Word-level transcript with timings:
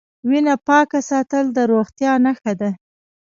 وینه 0.29 0.55
پاکه 0.67 0.99
ساتل 1.09 1.45
د 1.53 1.57
روغتیا 1.71 2.11
نښه 2.25 2.53
ده. 2.59 2.69